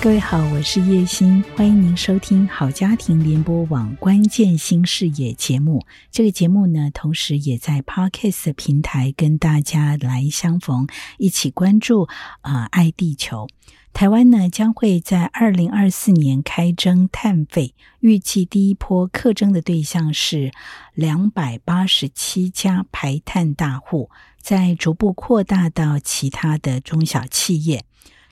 [0.00, 5.84] 各位好，我是叶欣，欢迎您收听好家庭联播网关键新视野节目。
[6.12, 10.86] 这个节目呢，同时也在 Podcast 平台跟大家来相逢，
[11.18, 12.08] 一起关注
[12.42, 13.48] 啊、爱地球。
[13.92, 20.52] 台湾呢，将会在二零二四年开征碳费，预计第一波课征的对象是
[20.94, 27.84] 两百八十七家排碳大户，再逐步扩大到其他的中小企业。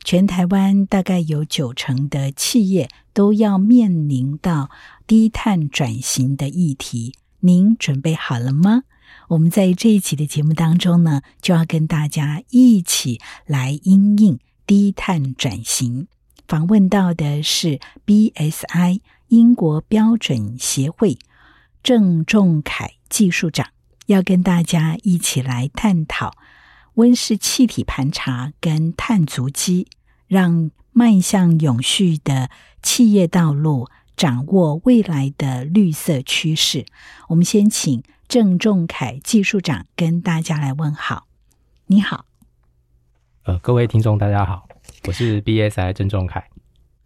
[0.06, 4.70] 全台湾大概有九成的企业都要面临到
[5.04, 8.84] 低碳转型的议题，您准备好了吗？
[9.30, 16.06] 我们在这一期的节目当中呢，就要跟大家一起来因应低碳转型。
[16.46, 21.18] 访问到的是 BSI 英国标准协会
[21.82, 23.70] 郑仲凯技术长，
[24.06, 26.36] 要跟大家一起来探讨
[26.96, 29.88] 温室气体盘查跟碳足迹。
[30.28, 32.50] 让迈向永续的
[32.82, 36.84] 企业道路，掌握未来的绿色趋势。
[37.28, 41.28] 我们先请郑仲凯技术长跟大家来问好。
[41.86, 42.26] 你好，
[43.44, 44.66] 呃，各位听众大家好，
[45.06, 46.48] 我是 BSI 郑仲凯，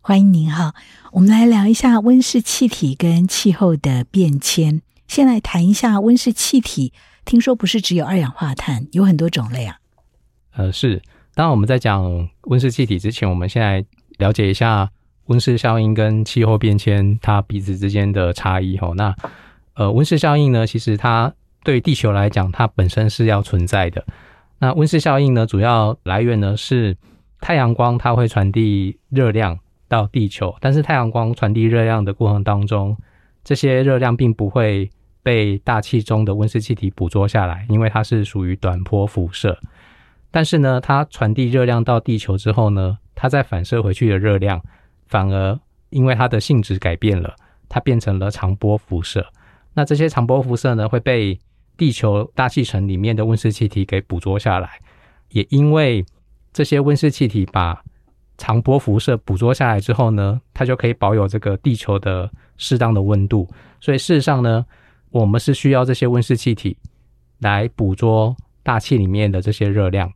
[0.01, 0.75] 欢迎您哈。
[1.13, 4.81] 我们来聊一下温室气体跟气候的变迁。
[5.07, 6.95] 先来谈一下温室气体，
[7.27, 9.80] 听说不是只有二氧化碳，有很多种类啊。
[10.53, 11.01] 呃，是。
[11.35, 13.85] 当我们在讲温室气体之前，我们先来
[14.19, 14.91] 了解一下
[15.27, 18.77] 温室效应跟气候变迁它彼此之间的差异。
[18.77, 19.15] 吼，那
[19.75, 24.05] 呃，温室效应呢，其实它对地球来讲，它本身是要存在的。
[24.59, 26.97] 那温室效应呢，主要来源呢是
[27.41, 32.97] 太阳光，它会传递热量到地球，但是太阳光传递热量的过程当中，
[33.45, 34.91] 这些热量并不会
[35.23, 39.59] 被大气中的温室气体捕捉下来，因为它是属于短波辐射。
[40.31, 44.63] 但是呢，它传递热量到地球之后呢，它再反射回去的热量，
[45.07, 45.59] 反而
[45.89, 47.35] 因为它的性质改变了，
[47.69, 49.27] 它变成了长波辐射。
[49.75, 51.39] 那这些长波辐射呢，会被
[51.77, 54.81] 地球大气层里面的温室气体给捕捉下来。
[55.31, 56.05] 也因为
[56.53, 57.83] 这些温室气体把
[58.37, 63.49] 长波辐射捕捉下来之后呢，它就可以保有这个地球的适当的温度。
[63.81, 64.65] 所以事实上呢，
[65.11, 66.77] 我们是需要这些温室气体
[67.39, 70.13] 来捕捉大气里面的这些热量。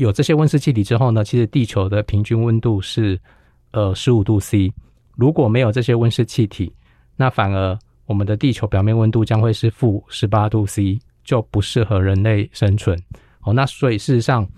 [0.00, 3.20] 有这些温室气体之后呢，其实地球的平均温度是
[3.72, 4.72] 呃十五度 C。
[5.14, 6.72] 如果没有这些温室气体，
[7.16, 12.98] 那反而我们的地球表面温度将会是负十八度 C，就不适合人类生存。
[13.42, 14.48] 哦，那所以事实上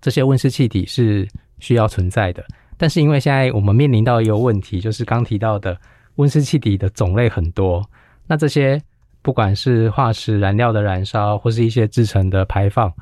[0.00, 2.44] 这些温室气体是需要存在的。
[2.76, 5.76] 但是因为现在我们面临到一个问题，就是刚提到的
[6.14, 7.84] 温室气体的种类很多，
[8.28, 8.80] 那这些
[9.20, 12.92] 不管是化石燃料的燃烧，或是一些制成的排放，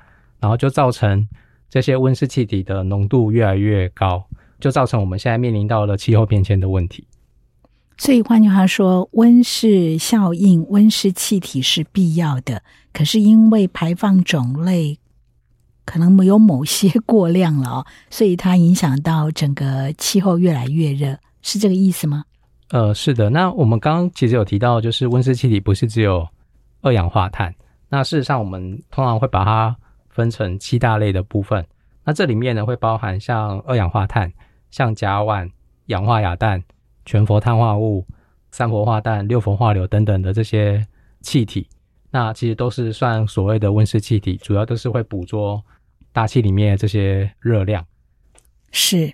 [0.41, 1.29] 然后就造成。
[1.71, 4.25] 这些温室气体的浓度越来越高，
[4.59, 7.07] 就造成我们现在面临到了气候变迁的问题。
[7.97, 14.99] 所以换句话说，温室效应、温室气体是必要的，可是因为排放种类
[15.85, 22.25] 可能没有某些过量了哦， 所以它影响到整个气候越来越热，是这个意思吗？
[22.71, 23.31] 呃，是的。
[23.31, 26.27] 那我们刚刚其实有提到，就是温室气体不是只有
[26.81, 27.55] 二氧化碳，
[27.89, 29.77] 那事实上我们通常会把它。
[30.11, 31.65] 分成七大类的部分，
[32.05, 34.33] 那这里面呢会包含像二氧化碳、
[34.71, 35.49] 像甲烷、
[35.87, 36.63] 氧化亚氮、
[37.07, 38.05] 全氟碳化物、
[38.51, 40.85] 三氟化氮、六氟化硫等等的这些
[41.21, 41.69] 气体，
[42.11, 45.63] 那其实都是算所谓的温室气体，主要都是会捕捉
[46.13, 47.87] 大气里面的这些热量。
[48.73, 49.13] 是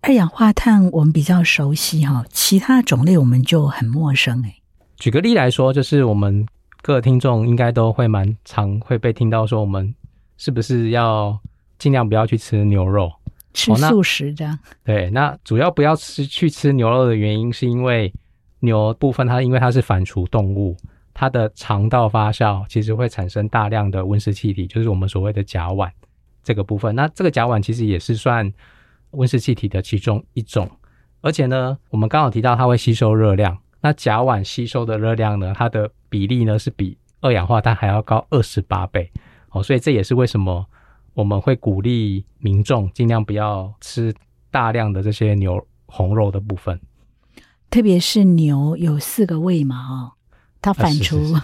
[0.00, 4.56] 二氧化碳我们比较熟悉哈，其他种类我们就很陌生哎。
[4.96, 6.46] 举个例来说，就是我们
[6.82, 9.94] 各听众应该都会蛮常会被听到说我们。
[10.42, 11.38] 是不是要
[11.78, 13.12] 尽量不要去吃牛肉，
[13.54, 14.58] 吃素食这样？
[14.82, 18.12] 对，那主要不要吃去吃牛肉的原因，是因为
[18.58, 20.76] 牛部分它因为它是反刍动物，
[21.14, 25.88] 它的肠道发酵其实会产生大量的温室气体，就是我们所谓的甲烷
[26.42, 26.92] 这个部分。
[26.92, 28.52] 那这个甲烷其实也是算
[29.12, 30.68] 温室气体的其中一种，
[31.20, 39.08] 而且呢，我们刚好提到它会吸收热量，那甲烷吸收的热量呢，它的比例呢是比二氧化碳还要高二十八倍。
[39.52, 40.66] 哦，所以这也是为什么
[41.14, 44.14] 我们会鼓励民众尽量不要吃
[44.50, 46.80] 大量的这些牛红肉的部分，
[47.70, 50.12] 特别是牛有四个胃嘛，哦，
[50.60, 51.40] 它反刍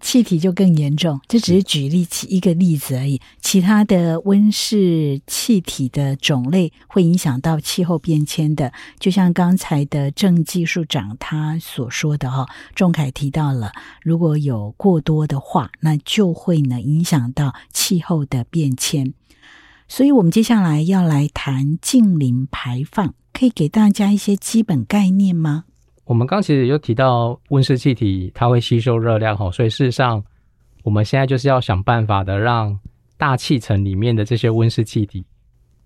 [0.00, 1.20] 气体就更严重。
[1.28, 8.72] 这只是举例起一个例子而已，其他的温室气体的种类会影响到气候变迁的。
[8.98, 13.72] 就像刚才的郑技术长他所说的哈，仲凯提到了，
[14.02, 19.14] 如果有过多的话，那就会呢影响到气候的变迁。
[19.88, 25.64] 所以，我们接下来要来谈近邻排放，可以给大家一些基本概念吗？
[26.04, 30.22] 我们刚其实有提到温室气体，它会吸收热量哈，所以事实上，
[30.82, 32.78] 我们现在就是要想办法的，让
[33.16, 35.24] 大气层里面的这些温室气体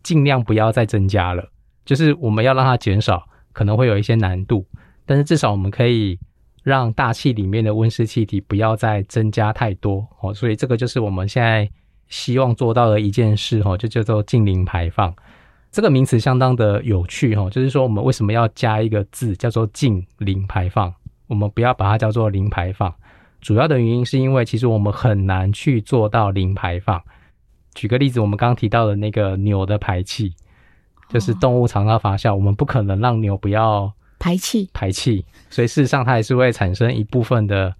[0.03, 1.47] 尽量不要再增加了，
[1.85, 4.67] 就是我们要让它减少，可能会有一些难度，
[5.05, 6.19] 但是至少我们可以
[6.63, 11.69] 让大气里面的温室气体不要再增加太多哦，所以这个就是我们现在
[12.09, 15.15] 希望做到的一件事哈，就叫做净零排放。
[15.77, 20.91] 这个名词相当的有趣哈，就是说我们为什么要加一个字叫做净零排放？
[21.27, 22.95] 我们不要把它叫做零排放。
[23.43, 26.99] 主要的原因是因为其实我们很难去做到零排放。
[27.75, 30.33] 举个例子，我们刚刚提到的那个牛的排气，
[31.11, 37.75] 就是动物肠道发酵，我们不可能让牛不要排气排气，所以事实上它还是会产生一部分的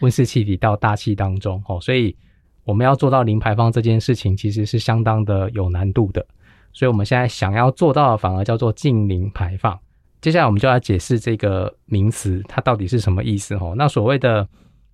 [0.00, 1.78] 温室气体到大气当中哦。
[1.82, 2.16] 所以
[2.64, 6.24] 我们要做到零排放这件事情，其实是相当的有难度的。
[6.72, 9.78] 所以我们现在想要做到的，反而叫做近零排放。
[10.20, 13.74] 接下来我们就要解释这个名词，它到底是什么意思哦。
[13.76, 14.48] 那所谓的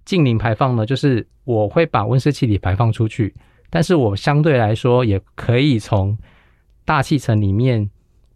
[0.05, 3.35] 近零排放呢，就是我会把温室气体排放出去，
[3.69, 6.17] 但是我相对来说也可以从
[6.87, 7.91] 大气层里面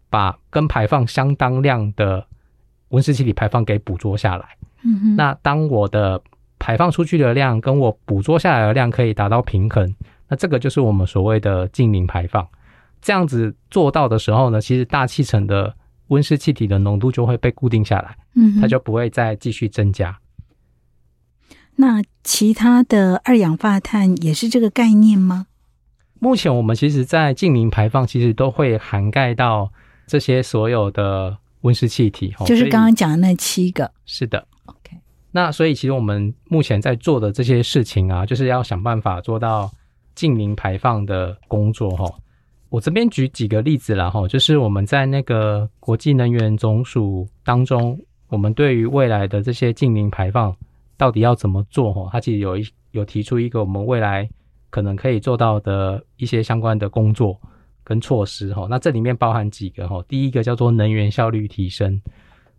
[0.09, 2.23] 把跟排放相当量的
[2.89, 4.45] 温室气体排放给捕捉下来。
[4.83, 5.15] 嗯哼。
[5.15, 6.21] 那当我的
[6.59, 9.91] 排放出去的量跟我捕捉下来的量可以达到平衡，
[10.27, 12.47] 那这个就是我们所谓的近零排放。
[13.03, 15.75] 这样子做到的时候呢，其实大气层的
[16.07, 20.17] 温室气体的浓度就会被固定下来，嗯，它就不会再继续增加。
[21.75, 25.47] 那其他的二氧化碳也是这个概念吗？
[26.19, 29.73] 目前我们其实，在净零排放其实都会涵盖到
[30.07, 33.91] 这些所有的温室气体，就是刚刚讲的那七个。
[34.05, 34.97] 是的，OK。
[35.31, 39.69] 那所以其实我们目前在做的这些事情啊，就是要想办法做到
[40.15, 42.05] 净零排放的工作，哈。
[42.73, 47.95] 我这边举几个例子啦，哈，就是我们在那个国际能源总署当中，
[48.29, 50.51] 我们对于未来的这些净零排放
[50.97, 54.27] 到底要怎么做，哈，它其实有一有提出一个我们未来
[54.71, 57.39] 可能可以做到的一些相关的工作
[57.83, 58.65] 跟措施，哈。
[58.67, 62.01] 那这里面包含几个，哈，第一个叫做能源效率提升。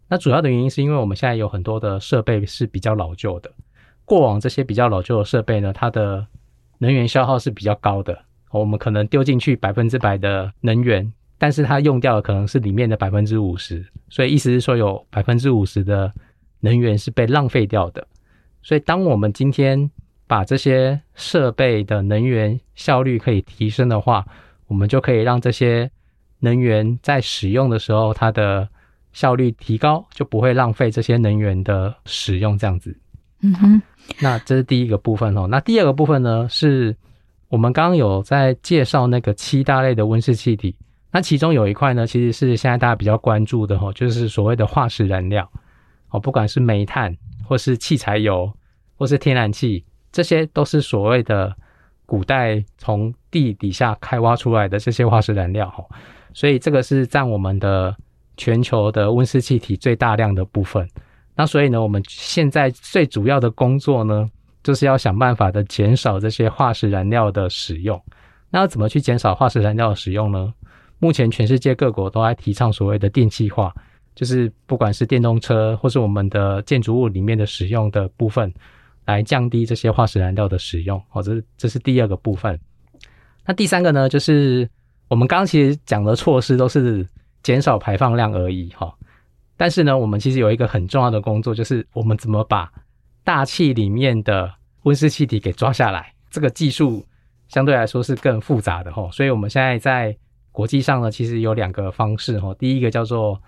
[0.07, 3.51] 那主要的原因是因为我们现在有很多的设备是比较老旧的，
[4.05, 6.25] 过往这些比较老旧的设备呢，它的
[6.79, 8.17] 能源消耗是比较高的。
[8.61, 16.13] 我们可能丢进去百分之百的能源，但是它用掉的可能是里面的百分之五十，所以意思是说有百分之五十的
[16.61, 18.07] 能源是被浪费掉的。
[18.63, 19.91] 所以当我们今天
[20.29, 24.25] 把这些设备的能源效率可以提升的话，
[24.69, 25.91] 我们就可以让这些
[26.39, 28.69] 能源在使用的时候它的
[29.13, 32.57] 效率提高，就不会浪费这些能源的使用。
[32.57, 32.97] 这样子，
[33.43, 33.83] 嗯哼，
[34.21, 35.49] 那这是第一个部分哦。
[35.49, 36.97] 那第二个部分呢是。
[37.55, 40.77] 我们刚刚有在介绍那个七大类的温室气体，
[41.13, 45.49] 那其中有一块呢，其实是现在大家比较关注的哈，就是所谓的化石燃料，
[46.11, 48.53] 哦，不管是煤炭或是汽柴油
[48.97, 51.55] 或是天然气，这些都是所谓的
[52.07, 55.85] 古代从地底下开挖出来的这些化石燃料哈，
[56.33, 57.97] 所以这个是占我们的
[58.37, 60.85] 全球的温室气体最大量的部分。
[61.37, 64.29] 那所以呢，我们现在最主要的工作呢，
[64.65, 68.03] 就是要想办法的减少这些化石燃料的使用。
[68.51, 70.53] 那要怎么去减少化石燃料的使用呢？
[70.99, 73.75] 目前全世界各国都在提倡所谓的电气化，
[74.15, 78.51] 就是不管是电动车或是我们的建筑物里面的使用的部分，
[79.05, 81.03] 来降低这些化石燃料的使用。
[81.11, 82.59] 好，这这是第二个部分。
[83.45, 84.67] 那第三个呢，就是
[85.09, 87.07] 我们刚刚其实讲的措施都是
[87.43, 88.71] 减少排放量而已。
[88.71, 88.95] 哈，
[89.59, 92.73] 但是呢，我们其实有一个很重要的工作，就是我们怎么把
[93.25, 94.53] 大气里面的
[94.83, 97.05] 温室气体给抓下来，这个技术
[97.49, 100.17] 相对来说是更复杂的吼，所以我们现在在
[100.53, 103.41] 国际上呢，其实有两个方式吼，第一个叫做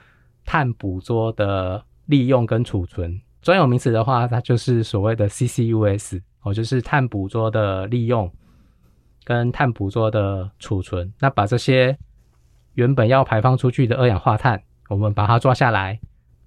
[0.45, 8.33] 碳捕捉的利用跟储存，专有名词的话，它就是所谓的 CCUS 哦，就是碳捕捉的利用
[9.25, 11.12] 跟碳捕捉的储存。
[11.21, 11.99] 那把这些
[12.75, 16.00] 原本要排放出去的二氧化碳，我们把它抓下来，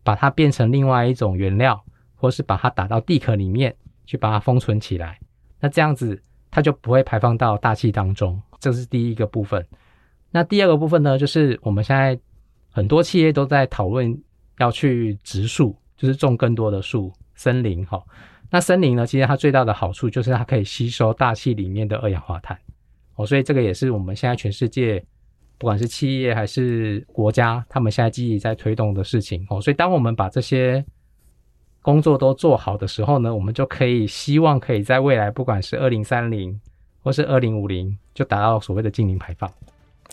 [0.04, 1.84] 把它变成另外一种原料。
[2.20, 3.74] 或是把它打到地壳里面
[4.06, 5.18] 去，把它封存起来，
[5.60, 6.22] 那这样子
[6.52, 8.40] 它就不会排放到大气当中。
[8.60, 9.66] 这是第一个部分。
[10.32, 12.20] 那第二个部分呢，就是我们现在
[12.70, 14.22] 很多企业都在讨论
[14.60, 18.04] 要去植树，就是种更多的树、森林哈。
[18.52, 22.58] 那森林呢，其实它最大的好处就是它可以吸收大气里面的二氧化碳
[23.16, 25.04] 哦，所以这个也是我们现在全世界
[25.58, 29.62] 不管是企业还是国家，他们现在积极在推动的事情哦。
[29.62, 30.84] 所以当我们把这些
[31.82, 36.60] 工作都做好的时候呢，我们就可以希望可以在未来，不管是二零三零
[37.02, 39.50] 或是二零五零，就达到所谓的净零排放。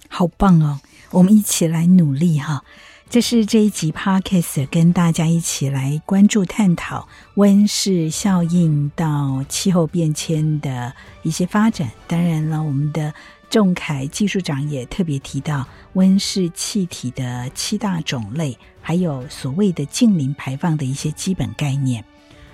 [0.08, 0.78] 好棒哦！
[1.10, 2.62] 我们一起来努力哈。
[3.08, 10.92] 这是这一集 Podcast 跟大家一起来关注探讨温室效应到气候变迁的
[11.22, 11.88] 一些发展。
[12.08, 13.14] 当然了，我们的
[13.48, 22.04] 仲凯技术长也特别提到温室气体的七大种类，还有所谓的近零排放的一些基本概念。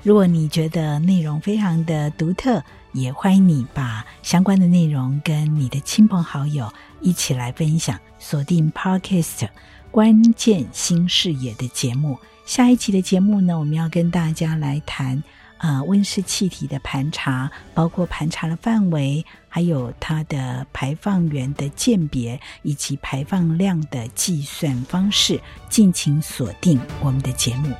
[0.02, 6.70] 如果你觉得内容非常的独特，也欢迎你把相关的内容跟你的亲朋好友
[7.00, 9.48] 一起来分享，锁定 Podcast。
[9.90, 15.22] 关键新视野的节目，下一期的节目呢，我们要跟大家来谈，
[15.62, 27.72] 呃，温室气体的盘查，包括盘查的范围，还有它的排放源的鉴别，以及排放量的计算方式，敬请锁定我们的节目。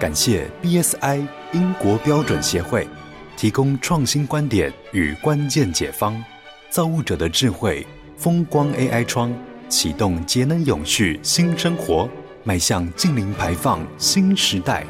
[0.00, 2.88] 感谢 BSI 英国标准协会。
[3.36, 6.22] 提供创新观点与关键解方，
[6.68, 9.32] 造物者的智慧，风光 AI 窗
[9.70, 12.08] 启动节能永续新生活，
[12.42, 14.84] 迈向净零排放新时代。